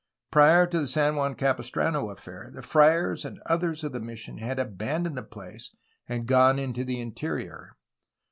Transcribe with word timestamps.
Prior 0.31 0.65
to 0.65 0.79
the 0.79 0.87
San 0.87 1.15
Juan 1.15 1.35
Capistrano 1.35 2.09
affair 2.09 2.49
the 2.51 2.63
friars 2.63 3.23
and 3.23 3.39
others 3.45 3.83
of 3.83 3.91
the 3.91 3.99
mission 3.99 4.39
had 4.39 4.57
abandoned 4.57 5.15
the 5.15 5.21
place 5.21 5.75
and 6.09 6.25
gone 6.25 6.57
into 6.57 6.83
the 6.83 6.99
in 6.99 7.11
terior. 7.13 7.73